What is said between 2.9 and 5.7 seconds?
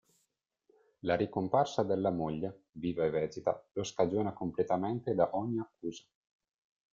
e vegeta, lo scagiona completamente da ogni